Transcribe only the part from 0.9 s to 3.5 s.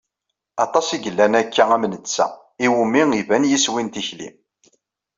i yellan akka am netta, iwumi iban